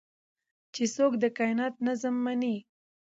[0.73, 2.55] چې څوک د کائنات نظم مني